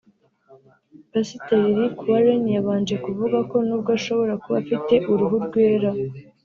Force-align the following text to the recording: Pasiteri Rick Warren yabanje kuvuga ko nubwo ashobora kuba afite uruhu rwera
Pasiteri 1.11 1.67
Rick 1.77 1.97
Warren 2.09 2.43
yabanje 2.57 2.95
kuvuga 3.05 3.37
ko 3.49 3.57
nubwo 3.67 3.89
ashobora 3.97 4.33
kuba 4.41 4.57
afite 4.63 4.93
uruhu 5.11 5.35
rwera 5.45 5.89